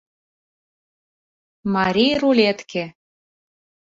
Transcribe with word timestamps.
МАРИЙ 1.73 2.11
РУЛЕТКЕ 2.21 2.83